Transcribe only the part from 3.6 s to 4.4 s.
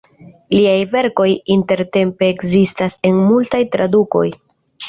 tradukoj.